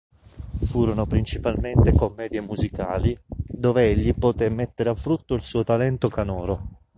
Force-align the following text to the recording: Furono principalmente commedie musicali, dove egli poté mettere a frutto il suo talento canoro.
Furono 0.65 1.05
principalmente 1.05 1.93
commedie 1.93 2.41
musicali, 2.41 3.15
dove 3.27 3.83
egli 3.91 4.15
poté 4.17 4.49
mettere 4.49 4.89
a 4.89 4.95
frutto 4.95 5.35
il 5.35 5.43
suo 5.43 5.63
talento 5.63 6.07
canoro. 6.09 6.69